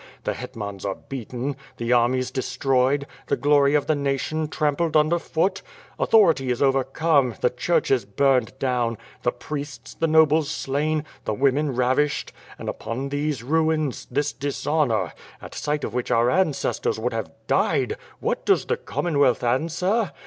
[0.23, 5.61] The hetmans are beaten, the armies de stroyed, the glory of the nation trampled underfoot.
[5.99, 11.75] Author ity is overcome, the churches burned down, the priests, the nobles slain, the women
[11.75, 17.29] ravished; and upon these ruins, this dishonor, at sight of which our ancestors would have
[17.45, 20.13] died— what does the Commonwealth answer?